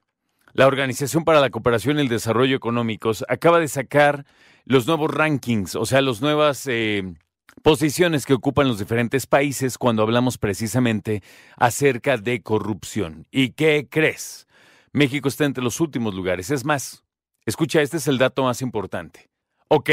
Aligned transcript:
la 0.53 0.65
Organización 0.65 1.23
para 1.23 1.39
la 1.39 1.51
Cooperación 1.51 1.99
y 1.99 2.01
el 2.01 2.07
Desarrollo 2.07 2.55
Económicos, 2.55 3.23
acaba 3.29 3.59
de 3.59 3.67
sacar 3.67 4.25
los 4.65 4.87
nuevos 4.87 5.13
rankings, 5.13 5.75
o 5.75 5.85
sea, 5.85 6.01
las 6.01 6.19
nuevas 6.19 6.65
eh, 6.65 7.13
posiciones 7.61 8.25
que 8.25 8.33
ocupan 8.33 8.67
los 8.67 8.79
diferentes 8.79 9.27
países 9.27 9.77
cuando 9.77 10.03
hablamos 10.03 10.37
precisamente 10.37 11.23
acerca 11.57 12.17
de 12.17 12.41
corrupción. 12.41 13.27
¿Y 13.31 13.51
qué 13.51 13.87
crees? 13.89 14.47
México 14.93 15.27
está 15.27 15.45
entre 15.45 15.63
los 15.63 15.79
últimos 15.79 16.13
lugares. 16.13 16.49
Es 16.51 16.65
más, 16.65 17.03
escucha, 17.45 17.81
este 17.81 17.97
es 17.97 18.07
el 18.07 18.17
dato 18.17 18.43
más 18.43 18.61
importante. 18.61 19.29
Ok, 19.67 19.89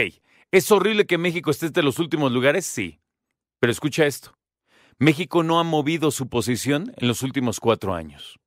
¿es 0.50 0.72
horrible 0.72 1.06
que 1.06 1.18
México 1.18 1.50
esté 1.50 1.66
entre 1.66 1.82
los 1.82 1.98
últimos 1.98 2.32
lugares? 2.32 2.66
Sí. 2.66 3.00
Pero 3.60 3.70
escucha 3.70 4.06
esto. 4.06 4.34
México 4.98 5.42
no 5.42 5.60
ha 5.60 5.64
movido 5.64 6.10
su 6.10 6.28
posición 6.28 6.92
en 6.96 7.06
los 7.06 7.22
últimos 7.22 7.60
cuatro 7.60 7.94
años. 7.94 8.38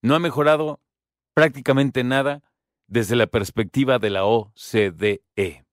No 0.00 0.14
ha 0.14 0.18
mejorado 0.18 0.80
prácticamente 1.34 2.04
nada 2.04 2.42
desde 2.86 3.16
la 3.16 3.26
perspectiva 3.26 3.98
de 3.98 4.10
la 4.10 4.24
OCDE. 4.24 5.63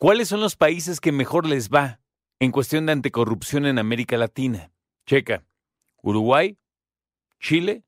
¿Cuáles 0.00 0.28
son 0.28 0.40
los 0.40 0.56
países 0.56 0.98
que 0.98 1.12
mejor 1.12 1.46
les 1.46 1.68
va 1.68 2.00
en 2.38 2.52
cuestión 2.52 2.86
de 2.86 2.92
anticorrupción 2.92 3.66
en 3.66 3.78
América 3.78 4.16
Latina? 4.16 4.72
Checa. 5.04 5.44
Uruguay, 6.02 6.56
Chile, 7.38 7.84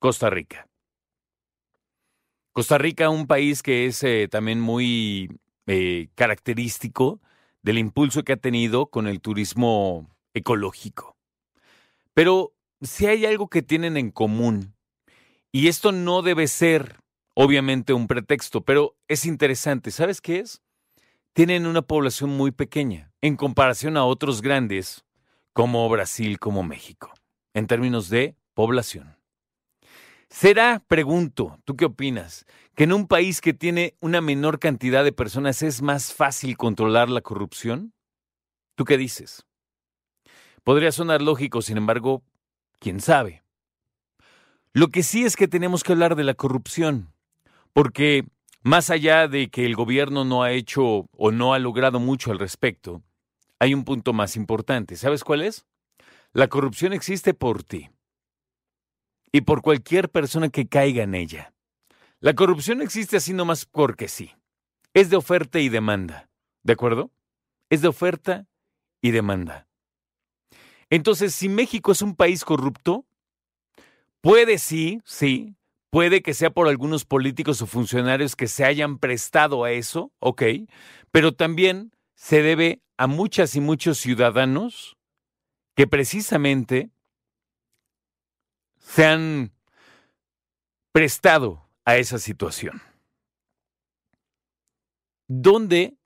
Costa 0.00 0.30
Rica. 0.30 0.68
Costa 2.50 2.76
Rica, 2.76 3.08
un 3.08 3.28
país 3.28 3.62
que 3.62 3.86
es 3.86 4.02
eh, 4.02 4.26
también 4.28 4.60
muy 4.60 5.30
eh, 5.68 6.08
característico 6.16 7.20
del 7.62 7.78
impulso 7.78 8.24
que 8.24 8.32
ha 8.32 8.36
tenido 8.36 8.86
con 8.86 9.06
el 9.06 9.20
turismo 9.20 10.10
ecológico. 10.34 11.16
Pero 12.14 12.52
si 12.80 13.06
hay 13.06 13.26
algo 13.26 13.46
que 13.46 13.62
tienen 13.62 13.96
en 13.96 14.10
común, 14.10 14.74
y 15.52 15.68
esto 15.68 15.92
no 15.92 16.22
debe 16.22 16.48
ser 16.48 16.96
obviamente 17.34 17.92
un 17.92 18.08
pretexto, 18.08 18.64
pero 18.64 18.96
es 19.06 19.24
interesante, 19.24 19.92
¿sabes 19.92 20.20
qué 20.20 20.40
es? 20.40 20.63
Tienen 21.34 21.66
una 21.66 21.82
población 21.82 22.30
muy 22.30 22.52
pequeña 22.52 23.10
en 23.20 23.34
comparación 23.34 23.96
a 23.96 24.04
otros 24.04 24.40
grandes 24.40 25.04
como 25.52 25.88
Brasil, 25.88 26.38
como 26.38 26.62
México, 26.62 27.12
en 27.54 27.66
términos 27.66 28.08
de 28.08 28.36
población. 28.54 29.16
¿Será, 30.28 30.84
pregunto, 30.86 31.58
tú 31.64 31.74
qué 31.74 31.86
opinas, 31.86 32.46
que 32.76 32.84
en 32.84 32.92
un 32.92 33.08
país 33.08 33.40
que 33.40 33.52
tiene 33.52 33.96
una 33.98 34.20
menor 34.20 34.60
cantidad 34.60 35.02
de 35.02 35.10
personas 35.10 35.62
es 35.62 35.82
más 35.82 36.14
fácil 36.14 36.56
controlar 36.56 37.10
la 37.10 37.20
corrupción? 37.20 37.92
¿Tú 38.76 38.84
qué 38.84 38.96
dices? 38.96 39.44
Podría 40.62 40.92
sonar 40.92 41.20
lógico, 41.20 41.62
sin 41.62 41.78
embargo, 41.78 42.22
quién 42.78 43.00
sabe. 43.00 43.42
Lo 44.72 44.86
que 44.86 45.02
sí 45.02 45.24
es 45.24 45.34
que 45.34 45.48
tenemos 45.48 45.82
que 45.82 45.90
hablar 45.90 46.14
de 46.14 46.22
la 46.22 46.34
corrupción, 46.34 47.12
porque 47.72 48.24
más 48.64 48.88
allá 48.88 49.28
de 49.28 49.50
que 49.50 49.66
el 49.66 49.76
gobierno 49.76 50.24
no 50.24 50.42
ha 50.42 50.50
hecho 50.50 51.06
o 51.12 51.30
no 51.30 51.52
ha 51.52 51.58
logrado 51.58 52.00
mucho 52.00 52.32
al 52.32 52.38
respecto, 52.38 53.02
hay 53.60 53.74
un 53.74 53.84
punto 53.84 54.14
más 54.14 54.36
importante. 54.36 54.96
¿Sabes 54.96 55.22
cuál 55.22 55.42
es? 55.42 55.66
La 56.32 56.48
corrupción 56.48 56.94
existe 56.94 57.34
por 57.34 57.62
ti 57.62 57.90
y 59.30 59.42
por 59.42 59.60
cualquier 59.60 60.10
persona 60.10 60.48
que 60.48 60.66
caiga 60.66 61.02
en 61.02 61.14
ella. 61.14 61.52
La 62.20 62.34
corrupción 62.34 62.80
existe 62.80 63.18
así 63.18 63.34
nomás 63.34 63.66
porque 63.66 64.08
sí. 64.08 64.32
Es 64.94 65.10
de 65.10 65.16
oferta 65.16 65.60
y 65.60 65.68
demanda. 65.68 66.30
¿De 66.62 66.72
acuerdo? 66.72 67.10
Es 67.68 67.82
de 67.82 67.88
oferta 67.88 68.46
y 69.02 69.10
demanda. 69.10 69.68
Entonces, 70.88 71.34
si 71.34 71.50
México 71.50 71.92
es 71.92 72.00
un 72.00 72.16
país 72.16 72.44
corrupto, 72.44 73.04
puede 74.22 74.56
sí, 74.58 75.02
sí, 75.04 75.54
puede 75.94 76.22
que 76.22 76.34
sea 76.34 76.50
por 76.50 76.66
algunos 76.66 77.04
políticos 77.04 77.62
o 77.62 77.68
funcionarios 77.68 78.34
que 78.34 78.48
se 78.48 78.64
hayan 78.64 78.98
prestado 78.98 79.62
a 79.62 79.70
eso, 79.70 80.10
ok, 80.18 80.42
pero 81.12 81.36
también 81.36 81.92
se 82.16 82.42
debe 82.42 82.82
a 82.96 83.06
muchas 83.06 83.54
y 83.54 83.60
muchos 83.60 83.98
ciudadanos 83.98 84.96
que 85.76 85.86
precisamente 85.86 86.90
se 88.76 89.04
han 89.04 89.52
prestado 90.90 91.70
a 91.84 91.96
esa 91.96 92.18
situación. 92.18 92.82
¿Dónde 95.28 95.96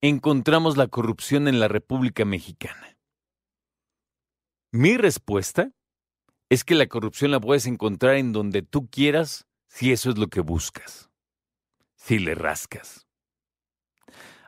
encontramos 0.00 0.78
la 0.78 0.88
corrupción 0.88 1.48
en 1.48 1.60
la 1.60 1.68
República 1.68 2.24
Mexicana? 2.24 2.96
Mi 4.72 4.96
respuesta 4.96 5.72
es 6.48 6.64
que 6.64 6.74
la 6.74 6.86
corrupción 6.86 7.30
la 7.30 7.40
puedes 7.40 7.66
encontrar 7.66 8.16
en 8.16 8.32
donde 8.32 8.62
tú 8.62 8.88
quieras 8.88 9.46
si 9.66 9.92
eso 9.92 10.10
es 10.10 10.18
lo 10.18 10.28
que 10.28 10.40
buscas, 10.40 11.10
si 11.94 12.18
le 12.18 12.34
rascas. 12.34 13.06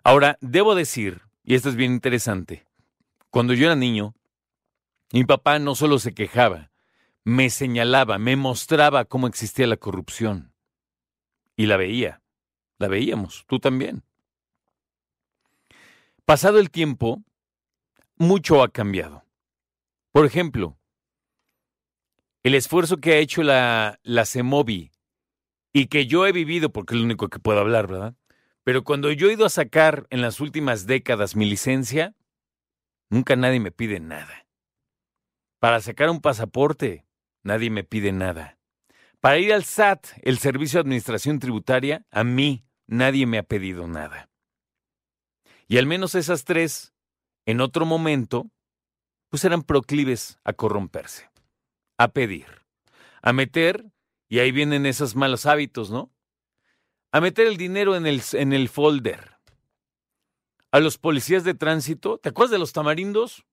Ahora, 0.02 0.38
debo 0.40 0.74
decir, 0.74 1.22
y 1.44 1.54
esto 1.54 1.68
es 1.68 1.76
bien 1.76 1.92
interesante, 1.92 2.66
cuando 3.28 3.52
yo 3.52 3.66
era 3.66 3.76
niño, 3.76 4.14
mi 5.12 5.24
papá 5.24 5.58
no 5.58 5.74
solo 5.74 5.98
se 5.98 6.14
quejaba, 6.14 6.70
me 7.24 7.50
señalaba, 7.50 8.18
me 8.18 8.36
mostraba 8.36 9.04
cómo 9.04 9.26
existía 9.26 9.66
la 9.66 9.76
corrupción. 9.76 10.54
Y 11.56 11.66
la 11.66 11.76
veía, 11.76 12.22
la 12.78 12.88
veíamos, 12.88 13.44
tú 13.46 13.58
también. 13.58 14.02
Pasado 16.24 16.58
el 16.58 16.70
tiempo, 16.70 17.22
mucho 18.16 18.62
ha 18.62 18.68
cambiado. 18.70 19.24
Por 20.12 20.24
ejemplo, 20.24 20.79
el 22.42 22.54
esfuerzo 22.54 22.98
que 22.98 23.12
ha 23.12 23.18
hecho 23.18 23.42
la, 23.42 23.98
la 24.02 24.24
CEMOVI 24.24 24.90
y 25.72 25.86
que 25.86 26.06
yo 26.06 26.26
he 26.26 26.32
vivido, 26.32 26.72
porque 26.72 26.94
es 26.94 27.00
lo 27.00 27.04
único 27.04 27.28
que 27.28 27.38
puedo 27.38 27.60
hablar, 27.60 27.86
¿verdad? 27.86 28.14
Pero 28.64 28.84
cuando 28.84 29.10
yo 29.10 29.28
he 29.28 29.34
ido 29.34 29.46
a 29.46 29.50
sacar 29.50 30.06
en 30.10 30.20
las 30.20 30.40
últimas 30.40 30.86
décadas 30.86 31.36
mi 31.36 31.48
licencia, 31.48 32.14
nunca 33.08 33.36
nadie 33.36 33.60
me 33.60 33.72
pide 33.72 34.00
nada. 34.00 34.46
Para 35.58 35.80
sacar 35.80 36.10
un 36.10 36.20
pasaporte, 36.20 37.06
nadie 37.42 37.70
me 37.70 37.84
pide 37.84 38.12
nada. 38.12 38.58
Para 39.20 39.38
ir 39.38 39.52
al 39.52 39.64
SAT, 39.64 40.06
el 40.22 40.38
Servicio 40.38 40.78
de 40.78 40.82
Administración 40.82 41.38
Tributaria, 41.38 42.06
a 42.10 42.24
mí 42.24 42.64
nadie 42.86 43.26
me 43.26 43.38
ha 43.38 43.42
pedido 43.42 43.86
nada. 43.86 44.30
Y 45.68 45.78
al 45.78 45.86
menos 45.86 46.14
esas 46.14 46.44
tres, 46.44 46.94
en 47.46 47.60
otro 47.60 47.86
momento, 47.86 48.50
pues 49.28 49.44
eran 49.44 49.62
proclives 49.62 50.38
a 50.42 50.52
corromperse, 50.52 51.29
a 52.00 52.08
pedir, 52.08 52.46
a 53.20 53.34
meter, 53.34 53.84
y 54.26 54.38
ahí 54.38 54.52
vienen 54.52 54.86
esos 54.86 55.16
malos 55.16 55.44
hábitos, 55.44 55.90
¿no? 55.90 56.10
A 57.12 57.20
meter 57.20 57.46
el 57.46 57.58
dinero 57.58 57.94
en 57.94 58.06
el, 58.06 58.22
en 58.32 58.54
el 58.54 58.70
folder. 58.70 59.36
A 60.70 60.80
los 60.80 60.96
policías 60.96 61.44
de 61.44 61.52
tránsito, 61.52 62.16
¿te 62.16 62.30
acuerdas 62.30 62.52
de 62.52 62.58
los 62.58 62.72
tamarindos? 62.72 63.44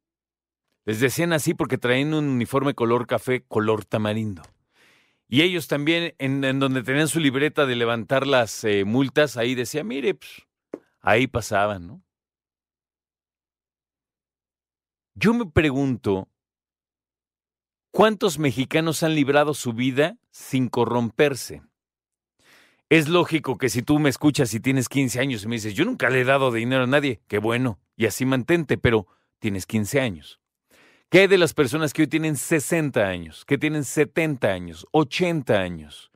Les 0.85 1.01
decían 1.01 1.33
así 1.33 1.55
porque 1.55 1.77
traían 1.77 2.13
un 2.13 2.29
uniforme 2.29 2.73
color 2.73 3.05
café, 3.05 3.43
color 3.43 3.83
tamarindo. 3.83 4.43
Y 5.27 5.41
ellos 5.41 5.67
también, 5.67 6.15
en, 6.17 6.41
donde 6.57 6.83
tenían 6.83 7.09
su 7.09 7.19
libreta 7.19 7.65
de 7.65 7.75
levantar 7.75 8.25
las 8.25 8.63
eh, 8.63 8.85
multas, 8.85 9.35
ahí 9.35 9.55
decía, 9.55 9.83
mire, 9.83 10.13
pues, 10.13 10.47
ahí 11.01 11.27
pasaban, 11.27 11.85
¿no? 11.85 12.01
Yo 15.15 15.33
me 15.33 15.47
pregunto, 15.47 16.29
¿cuántos 17.91 18.39
mexicanos 18.39 19.03
han 19.03 19.15
librado 19.15 19.53
su 19.53 19.73
vida 19.73 20.17
sin 20.31 20.69
corromperse? 20.69 21.63
Es 22.89 23.09
lógico 23.09 23.57
que 23.57 23.69
si 23.69 23.81
tú 23.81 23.99
me 23.99 24.09
escuchas 24.09 24.53
y 24.53 24.61
tienes 24.61 24.87
15 24.87 25.19
años 25.19 25.43
y 25.43 25.47
me 25.47 25.55
dices, 25.55 25.73
yo 25.73 25.83
nunca 25.83 26.09
le 26.09 26.21
he 26.21 26.25
dado 26.25 26.51
dinero 26.51 26.83
a 26.83 26.87
nadie, 26.87 27.21
qué 27.27 27.37
bueno, 27.37 27.79
y 27.97 28.05
así 28.05 28.25
mantente, 28.25 28.77
pero 28.77 29.07
tienes 29.39 29.65
15 29.65 29.99
años. 29.99 30.39
¿Qué 31.09 31.19
hay 31.21 31.27
de 31.27 31.37
las 31.37 31.53
personas 31.53 31.93
que 31.93 32.03
hoy 32.03 32.07
tienen 32.07 32.35
60 32.35 33.05
años, 33.05 33.45
que 33.45 33.57
tienen 33.57 33.83
70 33.83 34.47
años, 34.47 34.87
80 34.91 35.59
años? 35.59 36.11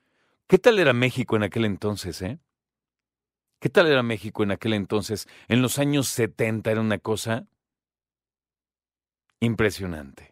¿Qué 0.47 0.59
tal 0.59 0.79
era 0.79 0.93
México 0.93 1.35
en 1.35 1.43
aquel 1.43 1.65
entonces, 1.65 2.21
eh? 2.21 2.39
¿Qué 3.61 3.69
tal 3.69 3.87
era 3.87 4.01
México 4.01 4.43
en 4.43 4.51
aquel 4.51 4.73
entonces? 4.73 5.27
En 5.47 5.61
los 5.61 5.77
años 5.77 6.07
70 6.07 6.71
era 6.71 6.81
una 6.81 6.99
cosa 6.99 7.47
impresionante. 9.39 10.30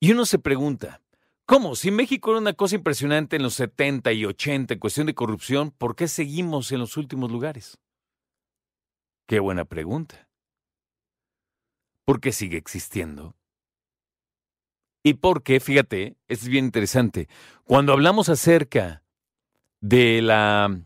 Y 0.00 0.12
uno 0.12 0.26
se 0.26 0.38
pregunta, 0.38 1.02
¿cómo? 1.44 1.74
Si 1.74 1.90
México 1.90 2.30
era 2.30 2.40
una 2.40 2.52
cosa 2.52 2.76
impresionante 2.76 3.36
en 3.36 3.42
los 3.42 3.54
70 3.54 4.12
y 4.12 4.24
80 4.24 4.74
en 4.74 4.80
cuestión 4.80 5.06
de 5.06 5.14
corrupción, 5.14 5.70
¿por 5.70 5.96
qué 5.96 6.06
seguimos 6.06 6.70
en 6.70 6.78
los 6.78 6.96
últimos 6.96 7.30
lugares? 7.32 7.78
Qué 9.26 9.40
buena 9.40 9.64
pregunta. 9.64 10.28
¿Por 12.04 12.20
qué 12.20 12.32
sigue 12.32 12.56
existiendo? 12.56 13.34
Y 15.02 15.14
por 15.14 15.42
qué, 15.42 15.58
fíjate, 15.58 16.16
es 16.28 16.46
bien 16.46 16.66
interesante, 16.66 17.28
cuando 17.64 17.92
hablamos 17.92 18.28
acerca 18.28 19.02
de 19.80 20.20
la, 20.20 20.80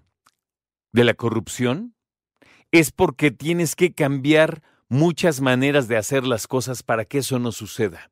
de 0.93 1.05
la 1.05 1.15
corrupción, 1.15 1.95
es 2.71 2.93
porque 2.93 3.31
tienes 3.31 3.75
que 3.75 3.95
cambiar 3.95 4.63
muchas 4.89 5.41
maneras 5.41 5.89
de 5.89 5.97
hacer 5.97 6.25
las 6.25 6.47
cosas 6.47 6.83
para 6.85 7.05
que 7.05 7.19
eso 7.19 7.41
no 7.41 7.51
suceda, 7.51 8.12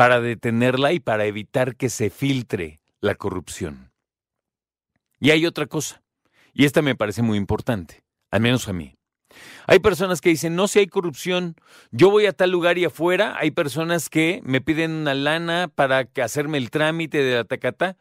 para 0.00 0.22
detenerla 0.22 0.94
y 0.94 0.98
para 0.98 1.26
evitar 1.26 1.76
que 1.76 1.90
se 1.90 2.08
filtre 2.08 2.80
la 3.02 3.16
corrupción. 3.16 3.92
Y 5.18 5.30
hay 5.30 5.44
otra 5.44 5.66
cosa, 5.66 6.02
y 6.54 6.64
esta 6.64 6.80
me 6.80 6.94
parece 6.94 7.20
muy 7.20 7.36
importante, 7.36 8.02
al 8.30 8.40
menos 8.40 8.66
a 8.66 8.72
mí. 8.72 8.96
Hay 9.66 9.80
personas 9.80 10.22
que 10.22 10.30
dicen, 10.30 10.56
no, 10.56 10.68
si 10.68 10.78
hay 10.78 10.86
corrupción, 10.86 11.54
yo 11.90 12.08
voy 12.08 12.24
a 12.24 12.32
tal 12.32 12.50
lugar 12.50 12.78
y 12.78 12.86
afuera, 12.86 13.36
hay 13.38 13.50
personas 13.50 14.08
que 14.08 14.40
me 14.42 14.62
piden 14.62 14.92
una 14.92 15.12
lana 15.12 15.68
para 15.68 16.08
hacerme 16.22 16.56
el 16.56 16.70
trámite 16.70 17.22
de 17.22 17.34
la 17.34 17.44
tacata. 17.44 17.98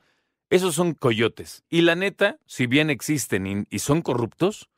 Esos 0.49 0.75
son 0.75 0.93
coyotes. 0.93 1.65
Y 1.69 1.81
la 1.81 1.95
neta, 1.95 2.39
si 2.45 2.65
bien 2.65 2.89
existen 2.89 3.67
y 3.69 3.79
son 3.79 4.03
corruptos, 4.03 4.69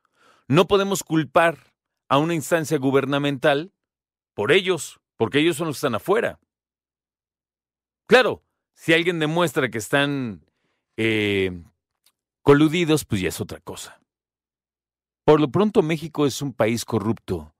no 0.47 0.67
podemos 0.67 1.03
culpar 1.03 1.71
a 2.09 2.17
una 2.17 2.33
instancia 2.33 2.79
gubernamental 2.79 3.73
por 4.33 4.51
ellos, 4.51 5.01
porque 5.17 5.37
ellos 5.37 5.57
son 5.57 5.67
los 5.67 5.75
que 5.75 5.85
están 5.85 5.93
afuera. 5.93 6.39
Claro, 8.11 8.43
si 8.73 8.91
alguien 8.91 9.19
demuestra 9.19 9.69
que 9.71 9.77
están 9.77 10.45
eh, 10.97 11.63
coludidos, 12.41 13.05
pues 13.05 13.21
ya 13.21 13.29
es 13.29 13.39
otra 13.39 13.61
cosa. 13.61 14.01
Por 15.23 15.39
lo 15.39 15.49
pronto 15.49 15.81
México 15.81 16.25
es 16.25 16.41
un 16.41 16.51
país 16.51 16.83
corrupto. 16.83 17.55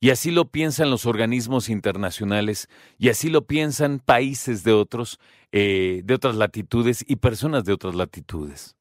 Y 0.00 0.10
así 0.10 0.32
lo 0.32 0.50
piensan 0.50 0.90
los 0.90 1.06
organismos 1.06 1.68
internacionales, 1.68 2.68
y 2.98 3.08
así 3.08 3.30
lo 3.30 3.46
piensan 3.46 4.00
países 4.00 4.64
de 4.64 4.72
otros, 4.72 5.20
eh, 5.52 6.02
de 6.04 6.14
otras 6.14 6.34
latitudes 6.34 7.04
y 7.06 7.14
personas 7.14 7.62
de 7.64 7.72
otras 7.72 7.94
latitudes. 7.94 8.76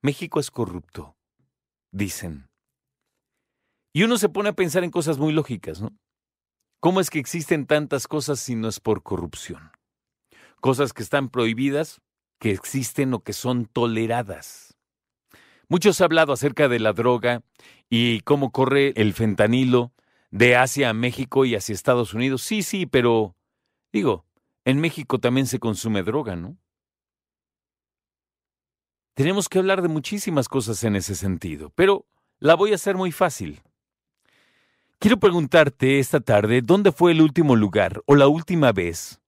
México 0.00 0.40
es 0.40 0.50
corrupto, 0.50 1.14
dicen. 1.92 2.48
Y 3.92 4.04
uno 4.04 4.16
se 4.16 4.30
pone 4.30 4.48
a 4.48 4.54
pensar 4.54 4.82
en 4.82 4.90
cosas 4.90 5.18
muy 5.18 5.34
lógicas, 5.34 5.82
¿no? 5.82 5.94
¿Cómo 6.84 7.00
es 7.00 7.08
que 7.08 7.18
existen 7.18 7.64
tantas 7.64 8.06
cosas 8.06 8.38
si 8.40 8.56
no 8.56 8.68
es 8.68 8.78
por 8.78 9.02
corrupción? 9.02 9.73
Cosas 10.64 10.94
que 10.94 11.02
están 11.02 11.28
prohibidas, 11.28 12.00
que 12.38 12.50
existen 12.50 13.12
o 13.12 13.22
que 13.22 13.34
son 13.34 13.66
toleradas. 13.66 14.78
Muchos 15.68 16.00
han 16.00 16.06
hablado 16.06 16.32
acerca 16.32 16.68
de 16.68 16.80
la 16.80 16.94
droga 16.94 17.42
y 17.90 18.20
cómo 18.20 18.50
corre 18.50 18.94
el 18.96 19.12
fentanilo 19.12 19.92
de 20.30 20.56
Asia 20.56 20.88
a 20.88 20.94
México 20.94 21.44
y 21.44 21.54
hacia 21.54 21.74
Estados 21.74 22.14
Unidos. 22.14 22.40
Sí, 22.40 22.62
sí, 22.62 22.86
pero 22.86 23.36
digo, 23.92 24.24
en 24.64 24.80
México 24.80 25.20
también 25.20 25.46
se 25.46 25.58
consume 25.58 26.02
droga, 26.02 26.34
¿no? 26.34 26.56
Tenemos 29.12 29.50
que 29.50 29.58
hablar 29.58 29.82
de 29.82 29.88
muchísimas 29.88 30.48
cosas 30.48 30.82
en 30.82 30.96
ese 30.96 31.14
sentido, 31.14 31.72
pero 31.74 32.06
la 32.38 32.54
voy 32.54 32.72
a 32.72 32.76
hacer 32.76 32.96
muy 32.96 33.12
fácil. 33.12 33.60
Quiero 34.98 35.18
preguntarte 35.18 35.98
esta 35.98 36.20
tarde, 36.20 36.62
¿dónde 36.62 36.90
fue 36.90 37.12
el 37.12 37.20
último 37.20 37.54
lugar 37.54 38.02
o 38.06 38.14
la 38.14 38.28
última 38.28 38.72
vez 38.72 39.20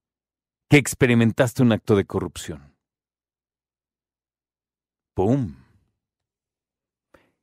que 0.69 0.79
experimentaste 0.79 1.63
un 1.63 1.73
acto 1.73 1.97
de 1.97 2.05
corrupción? 2.05 2.75
¡Pum! 5.15 5.55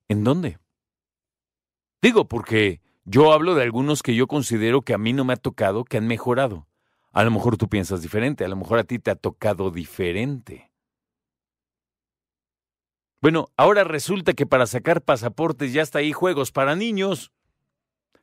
¿En 0.08 0.24
dónde? 0.24 0.60
Digo, 2.02 2.28
porque 2.28 2.82
yo 3.06 3.34
hablo 3.34 3.56
de 3.56 3.64
algunos 3.64 4.04
que 4.04 4.16
yo 4.16 4.28
considero 4.28 4.82
que 4.82 4.94
a 4.94 4.98
mí 4.98 5.14
no 5.14 5.24
me 5.26 5.34
ha 5.34 5.38
tocado, 5.38 5.86
que 5.86 5.98
han 5.98 6.08
mejorado. 6.08 6.68
A 7.12 7.24
lo 7.24 7.32
mejor 7.32 7.58
tú 7.58 7.70
piensas 7.70 8.02
diferente, 8.02 8.44
a 8.44 8.48
lo 8.48 8.56
mejor 8.56 8.80
a 8.80 8.84
ti 8.84 9.00
te 9.00 9.12
ha 9.12 9.16
tocado 9.16 9.72
diferente. 9.72 10.72
Bueno, 13.22 13.48
ahora 13.56 13.86
resulta 13.86 14.34
que 14.34 14.46
para 14.46 14.68
sacar 14.68 15.02
pasaportes 15.02 15.72
ya 15.72 15.82
está 15.82 16.00
ahí 16.00 16.12
juegos 16.12 16.52
para 16.52 16.76
niños. 16.76 17.32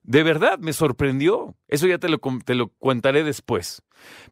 De 0.03 0.23
verdad, 0.23 0.59
me 0.59 0.73
sorprendió. 0.73 1.57
Eso 1.69 1.87
ya 1.87 1.99
te 1.99 2.09
lo, 2.09 2.19
te 2.45 2.55
lo 2.55 2.69
contaré 2.79 3.25
después. 3.25 3.83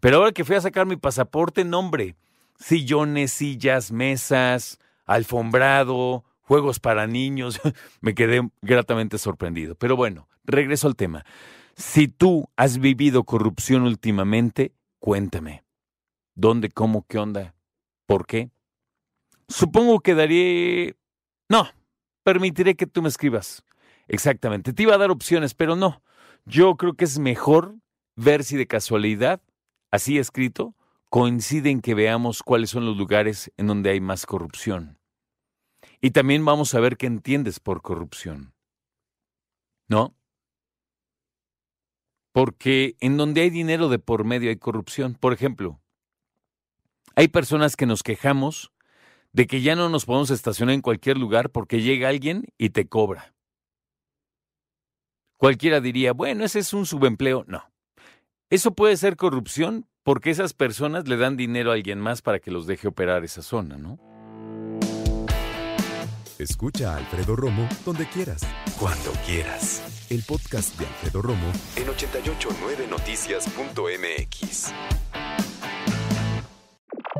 Pero 0.01 0.19
ahora 0.19 0.33
que 0.33 0.45
fui 0.45 0.57
a 0.57 0.61
sacar 0.61 0.87
mi 0.87 0.97
pasaporte, 0.97 1.65
nombre, 1.65 2.17
sillones, 2.59 3.33
sillas, 3.33 3.93
mesas, 3.93 4.79
alfombrado, 5.05 6.25
juegos 6.41 6.81
para 6.81 7.07
niños, 7.07 7.61
me 8.01 8.15
quedé 8.15 8.49
gratamente 8.63 9.19
sorprendido. 9.19 9.75
Pero 9.75 9.97
bueno, 9.97 10.29
regreso 10.45 10.89
al 10.89 10.97
tema. 10.97 11.25
Si 11.77 12.09
tú 12.09 12.49
has 12.57 12.79
vivido 12.79 13.25
corrupción 13.25 13.83
últimamente, 13.83 14.73
cuéntame. 14.99 15.65
¿Dónde, 16.35 16.71
cómo, 16.71 17.07
qué 17.07 17.19
onda? 17.19 17.55
¿Por 18.07 18.27
qué? 18.27 18.51
Supongo 19.49 20.01
que 20.01 20.15
daré... 20.15 20.97
No, 21.49 21.69
permitiré 22.23 22.75
que 22.75 22.87
tú 22.87 23.03
me 23.03 23.09
escribas. 23.09 23.63
Exactamente. 24.09 24.73
Te 24.73 24.83
iba 24.83 24.95
a 24.95 24.99
dar 24.99 25.11
opciones, 25.11 25.55
pero 25.55 25.77
no. 25.77 26.03
Yo 26.47 26.77
creo 26.77 26.95
que 26.95 27.05
es 27.05 27.19
mejor 27.19 27.77
ver 28.17 28.43
si 28.43 28.57
de 28.57 28.67
casualidad, 28.67 29.41
así 29.91 30.19
escrito, 30.19 30.75
coincide 31.11 31.71
en 31.71 31.81
que 31.81 31.95
veamos 31.95 32.43
cuáles 32.43 32.71
son 32.71 32.87
los 32.87 32.97
lugares 32.97 33.53
en 33.57 33.67
donde 33.67 33.91
hay 33.91 34.01
más 34.01 34.27
corrupción. 34.27 34.99
Y 36.01 36.11
también 36.11 36.45
vamos 36.45 36.75
a 36.75 36.81
ver 36.81 36.97
qué 36.97 37.07
entiendes 37.07 37.61
por 37.61 37.83
corrupción. 37.83 38.55
¿No? 39.89 40.15
Porque 42.33 42.97
en 43.01 43.17
donde 43.17 43.43
hay 43.43 43.51
dinero 43.51 43.89
de 43.89 43.99
por 43.99 44.25
medio 44.25 44.51
hay 44.51 44.57
corrupción. 44.57 45.15
Por 45.15 45.33
ejemplo, 45.33 45.81
hay 47.15 47.29
personas 47.29 47.75
que 47.75 47.87
nos 47.87 48.03
quejamos 48.03 48.73
de 49.33 49.47
que 49.47 49.61
ya 49.61 49.77
no 49.77 49.89
nos 49.89 50.05
podemos 50.05 50.31
estacionar 50.31 50.75
en 50.75 50.83
cualquier 50.83 51.19
lugar 51.19 51.51
porque 51.51 51.83
llega 51.83 52.09
alguien 52.09 52.45
y 52.59 52.71
te 52.71 52.87
cobra. 52.87 53.35
Cualquiera 55.39 55.81
diría, 55.81 56.13
bueno, 56.13 56.45
ese 56.45 56.59
es 56.59 56.75
un 56.75 56.85
subempleo. 56.85 57.45
No. 57.47 57.63
Eso 58.51 58.73
puede 58.73 58.97
ser 58.97 59.15
corrupción 59.17 59.87
porque 60.03 60.31
esas 60.31 60.53
personas 60.53 61.07
le 61.07 61.17
dan 61.17 61.37
dinero 61.37 61.71
a 61.71 61.75
alguien 61.75 62.01
más 62.01 62.23
para 62.23 62.41
que 62.41 62.51
los 62.51 62.67
deje 62.67 62.89
operar 62.89 63.23
esa 63.25 63.43
zona, 63.43 63.79
¿no? 63.79 64.01
Escucha 66.39 66.95
a 66.95 66.97
Alfredo 66.97 67.37
Romo 67.37 67.69
donde 67.85 68.07
quieras, 68.07 68.43
cuando 68.79 69.13
quieras. 69.27 70.07
El 70.11 70.25
podcast 70.25 70.77
de 70.79 70.87
Alfredo 70.87 71.23
Romo 71.23 71.53
en 71.77 71.87
889noticias.mx. 71.87 74.73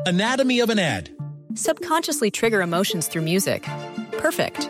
Anatomy 0.05 0.61
of 0.61 0.69
an 0.69 0.79
ad. 0.79 1.09
Subconsciously 1.55 2.29
trigger 2.31 2.61
emotions 2.61 3.07
through 3.07 3.23
music. 3.23 3.63
Perfect. 4.17 4.69